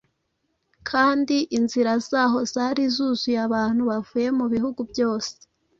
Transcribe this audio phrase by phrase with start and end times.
[0.89, 5.31] kandi inzira zaho zari zuzuye abantu bavuye mu bihugu byose.